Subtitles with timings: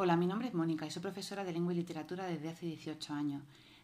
[0.00, 3.14] Hola, mi nombre es Mónica y soy profesora de lengua y literatura desde hace 18
[3.14, 3.42] años.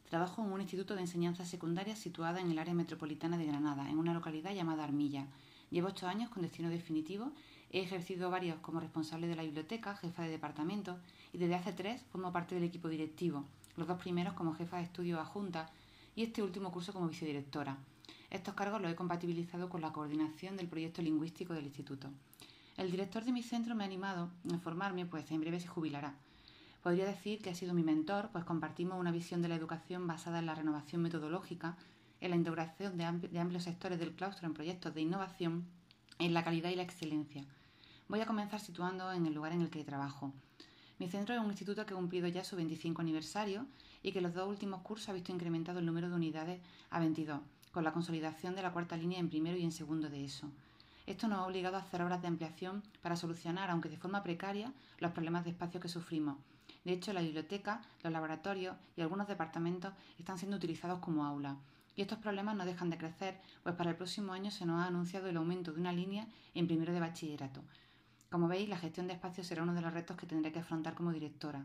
[0.09, 3.99] Trabajo en un instituto de enseñanza secundaria situado en el área metropolitana de Granada, en
[3.99, 5.27] una localidad llamada Armilla.
[5.73, 7.33] Llevo ocho años con destino definitivo,
[7.73, 11.01] he ejercido varios como responsable de la biblioteca, jefa de departamento
[11.33, 13.45] y desde hace tres formo parte del equipo directivo,
[13.77, 15.69] los dos primeros como jefa de estudio adjunta
[16.15, 17.77] y este último curso como vicedirectora.
[18.31, 22.09] Estos cargos los he compatibilizado con la coordinación del proyecto lingüístico del instituto.
[22.77, 26.17] El director de mi centro me ha animado a formarme, pues en breve se jubilará.
[26.83, 30.41] Podría decir que ha sido mi mentor, pues compartimos una visión de la educación basada
[30.41, 31.77] en la renovación metodológica,
[32.21, 35.65] en la integración de, amplios sectores del claustro en proyectos de innovación,
[36.19, 37.45] en la calidad y la excelencia.
[38.09, 40.33] Voy a comenzar situando en el lugar en el que trabajo.
[40.99, 43.67] Mi centro es un instituto que ha cumplido ya su 25 aniversario
[44.03, 47.41] y que los dos últimos cursos ha visto incrementado el número de unidades a 22,
[47.71, 50.51] con la consolidación de la cuarta línea en primero y en segundo de eso.
[51.07, 54.73] Esto nos ha obligado a hacer obras de ampliación para solucionar, aunque de forma precaria,
[54.99, 56.39] los problemas de espacio que sufrimos.
[56.85, 61.57] De hecho, la biblioteca, los laboratorios y algunos departamentos están siendo utilizados como aula.
[61.95, 64.87] Y estos problemas no dejan de crecer, pues para el próximo año se nos ha
[64.87, 67.63] anunciado el aumento de una línea en primero de bachillerato.
[68.31, 70.95] Como veis, la gestión de espacio será uno de los retos que tendré que afrontar
[70.95, 71.65] como directora.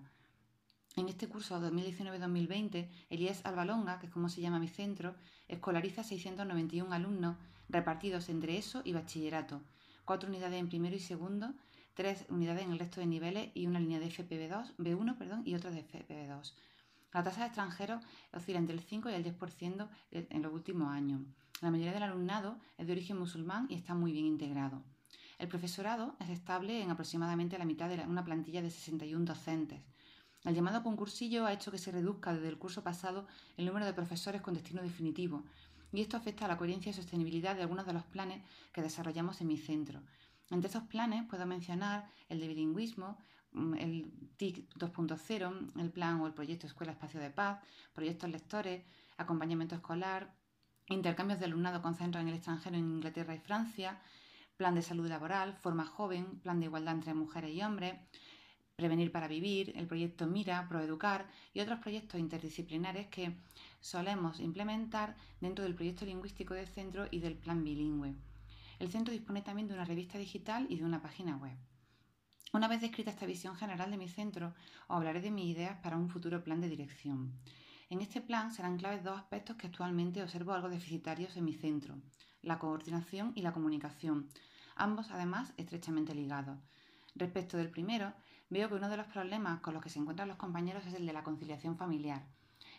[0.95, 5.15] En este curso 2019-2020, Elías Albalonga, que es como se llama mi centro,
[5.47, 7.37] escolariza 691 alumnos
[7.69, 9.61] repartidos entre ESO y bachillerato,
[10.03, 11.53] cuatro unidades en primero y segundo,
[11.93, 15.55] tres unidades en el resto de niveles y una línea de FPB2, B1 perdón, y
[15.55, 16.53] otra de FPB2.
[17.13, 18.03] La tasa de extranjeros
[18.33, 21.21] oscila entre el 5 y el 10% en los últimos años.
[21.61, 24.83] La mayoría del alumnado es de origen musulmán y está muy bien integrado.
[25.37, 29.81] El profesorado es estable en aproximadamente la mitad de una plantilla de 61 docentes.
[30.45, 33.93] El llamado concursillo ha hecho que se reduzca desde el curso pasado el número de
[33.93, 35.43] profesores con destino definitivo,
[35.91, 39.41] y esto afecta a la coherencia y sostenibilidad de algunos de los planes que desarrollamos
[39.41, 40.01] en mi centro.
[40.49, 43.17] Entre estos planes puedo mencionar el de bilingüismo,
[43.51, 47.59] mm, el TIC 2.0, el plan o el proyecto Escuela Espacio de Paz,
[47.93, 48.83] proyectos lectores,
[49.17, 50.33] acompañamiento escolar,
[50.87, 54.01] intercambios de alumnado con centros en el extranjero en Inglaterra y Francia,
[54.57, 57.95] plan de salud laboral, forma joven, plan de igualdad entre mujeres y hombres,
[58.79, 63.35] Prevenir para Vivir, el proyecto Mira, Proeducar y otros proyectos interdisciplinares que
[63.81, 68.15] solemos implementar dentro del proyecto lingüístico del centro y del plan bilingüe.
[68.79, 71.57] El centro dispone también de una revista digital y de una página web.
[72.53, 74.53] Una vez descrita esta visión general de mi centro,
[74.87, 77.33] os hablaré de mis ideas para un futuro plan de dirección.
[77.89, 81.95] En este plan serán claves dos aspectos que actualmente observo algo deficitarios en mi centro,
[82.41, 84.29] la coordinación y la comunicación,
[84.77, 86.57] ambos además estrechamente ligados.
[87.15, 88.13] Respecto del primero,
[88.49, 91.05] veo que uno de los problemas con los que se encuentran los compañeros es el
[91.05, 92.25] de la conciliación familiar.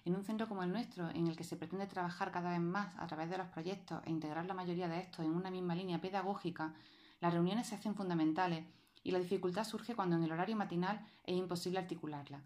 [0.04, 2.96] En un centro como el nuestro, en el que se pretende trabajar cada vez más
[2.98, 6.00] a través de los proyectos e integrar la mayoría de estos en una misma línea
[6.00, 6.74] pedagógica,
[7.20, 8.64] las reuniones se hacen fundamentales
[9.02, 12.42] y la dificultad surge cuando en el horario matinal es imposible articularla.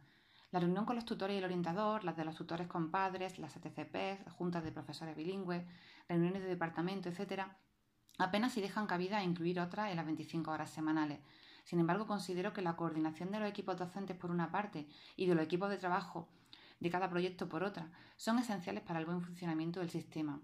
[0.50, 3.56] La reunión con los tutores y el orientador, las de los tutores con padres, las
[3.56, 5.64] ATCPs, juntas de profesores bilingües,
[6.08, 7.42] reuniones de departamento, etc.,
[8.18, 11.18] apenas si dejan cabida a incluir otras en las 25 horas semanales,
[11.64, 14.86] sin embargo, considero que la coordinación de los equipos docentes por una parte
[15.16, 16.28] y de los equipos de trabajo
[16.78, 20.40] de cada proyecto por otra son esenciales para el buen funcionamiento del sistema.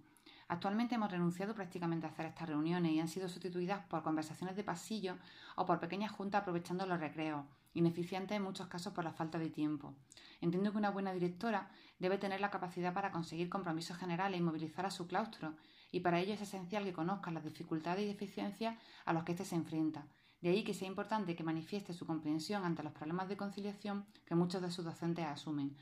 [0.49, 4.65] Actualmente hemos renunciado prácticamente a hacer estas reuniones y han sido sustituidas por conversaciones de
[4.65, 5.17] pasillo
[5.57, 7.45] o por pequeñas juntas aprovechando los recreos,
[7.75, 9.95] ineficientes en muchos casos por la falta de tiempo.
[10.41, 14.87] Entiendo que una buena directora debe tener la capacidad para conseguir compromisos generales y movilizar
[14.87, 15.55] a su claustro,
[15.93, 19.45] y para ello es esencial que conozca las dificultades y deficiencias a los que éste
[19.45, 20.07] se enfrenta,
[20.41, 24.35] de ahí que sea importante que manifieste su comprensión ante los problemas de conciliación que
[24.35, 25.77] muchos de sus docentes asumen.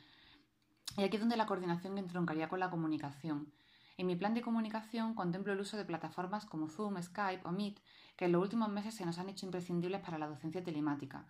[0.97, 3.53] Y aquí es donde la coordinación entroncaría con la comunicación.
[3.97, 7.81] En mi plan de comunicación contemplo el uso de plataformas como Zoom, Skype o Meet,
[8.17, 11.27] que en los últimos meses se nos han hecho imprescindibles para la docencia telemática.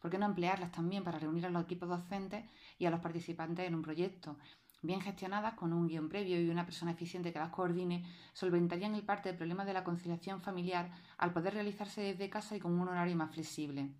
[0.00, 2.44] ¿Por qué no emplearlas también para reunir a los equipos docentes
[2.78, 4.36] y a los participantes en un proyecto?
[4.86, 9.02] Bien gestionadas con un guion previo y una persona eficiente que las coordine, solventarían el
[9.02, 12.88] parte del problema de la conciliación familiar al poder realizarse desde casa y con un
[12.88, 13.90] horario más flexible.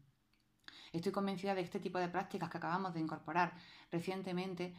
[0.93, 3.53] Estoy convencida de que este tipo de prácticas que acabamos de incorporar
[3.91, 4.75] recientemente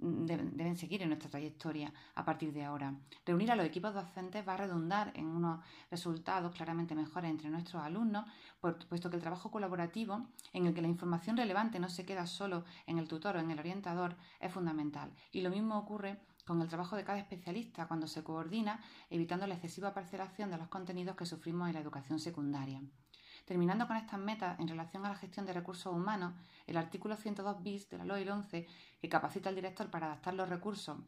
[0.00, 2.94] deben, seguir en nuestra trayectoria a partir de ahora.
[3.26, 5.60] Reunir a los equipos docentes va a redundar en unos
[5.90, 8.24] resultados claramente mejores entre nuestros alumnos,
[8.60, 12.64] puesto que el trabajo colaborativo, en el que la información relevante no se queda solo
[12.86, 15.12] en el tutor o en el orientador, es fundamental.
[15.32, 19.54] Y lo mismo ocurre con el trabajo de cada especialista cuando se coordina, evitando la
[19.54, 22.80] excesiva parcelación de los contenidos que sufrimos en la educación secundaria.
[23.50, 26.34] Terminando con estas metas en relación a la gestión de recursos humanos,
[26.68, 28.64] el artículo 102 bis de la LOE 11,
[29.00, 30.98] que capacita al director para adaptar los recursos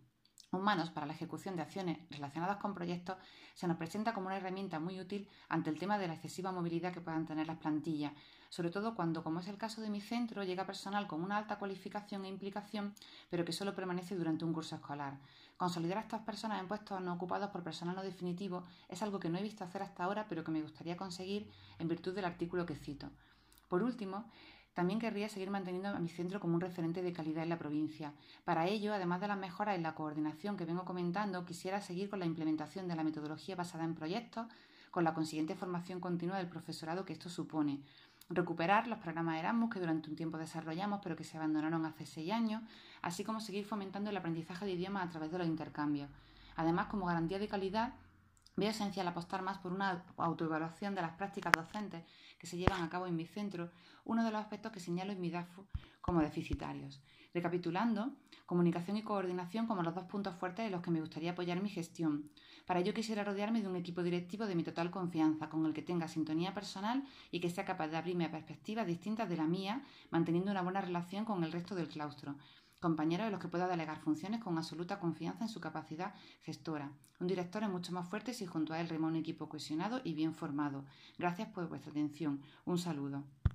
[0.52, 3.16] humanos para la ejecución de acciones relacionadas con proyectos,
[3.54, 6.92] se nos presenta como una herramienta muy útil ante el tema de la excesiva movilidad
[6.92, 8.12] que puedan tener las plantillas,
[8.50, 11.58] sobre todo cuando, como es el caso de mi centro, llega personal con una alta
[11.58, 12.94] cualificación e implicación,
[13.30, 15.18] pero que solo permanece durante un curso escolar.
[15.56, 19.30] Consolidar a estas personas en puestos no ocupados por personal no definitivo es algo que
[19.30, 22.66] no he visto hacer hasta ahora, pero que me gustaría conseguir en virtud del artículo
[22.66, 23.10] que cito.
[23.68, 24.26] Por último,
[24.74, 28.12] también querría seguir manteniendo a mi centro como un referente de calidad en la provincia.
[28.44, 32.20] Para ello, además de las mejoras en la coordinación que vengo comentando, quisiera seguir con
[32.20, 34.46] la implementación de la metodología basada en proyectos,
[34.90, 37.80] con la consiguiente formación continua del profesorado que esto supone.
[38.28, 42.32] Recuperar los programas Erasmus que durante un tiempo desarrollamos pero que se abandonaron hace seis
[42.32, 42.62] años,
[43.02, 46.08] así como seguir fomentando el aprendizaje de idiomas a través de los intercambios.
[46.56, 47.94] Además, como garantía de calidad,
[48.54, 52.04] Veo esencial apostar más por una autoevaluación de las prácticas docentes
[52.38, 53.72] que se llevan a cabo en mi centro,
[54.04, 55.66] uno de los aspectos que señalo en mi DAFU
[56.02, 57.02] como deficitarios.
[57.32, 61.62] Recapitulando, comunicación y coordinación como los dos puntos fuertes en los que me gustaría apoyar
[61.62, 62.30] mi gestión.
[62.66, 65.80] Para ello quisiera rodearme de un equipo directivo de mi total confianza, con el que
[65.80, 69.82] tenga sintonía personal y que sea capaz de abrirme a perspectivas distintas de la mía,
[70.10, 72.36] manteniendo una buena relación con el resto del claustro
[72.82, 76.12] compañeros de los que pueda delegar funciones con absoluta confianza en su capacidad
[76.42, 76.92] gestora.
[77.20, 80.12] Un director es mucho más fuerte si junto a él rema un equipo cohesionado y
[80.12, 80.84] bien formado.
[81.16, 82.42] Gracias por vuestra atención.
[82.66, 83.22] Un saludo.